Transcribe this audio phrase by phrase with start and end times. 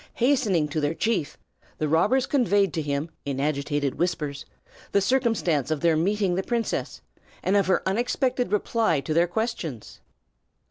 [0.15, 1.37] Hastening to their chief,
[1.77, 4.47] the robbers conveyed to him, in agitated whispers,
[4.93, 7.01] the circumstance of their meeting the princess,
[7.43, 9.99] and of her unexpected reply to their questions.